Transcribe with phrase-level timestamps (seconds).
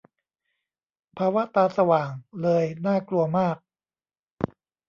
[1.17, 2.09] ภาวะ "ตาสว่าง"
[2.41, 3.57] เลยน่ากลัวมาก